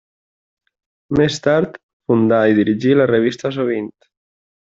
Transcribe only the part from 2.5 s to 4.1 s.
i dirigí la revista Sovint.